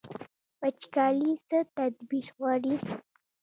وچکالي 0.61 1.31
څه 1.47 1.57
تدبیر 1.77 2.25
غواړي؟ 2.37 2.75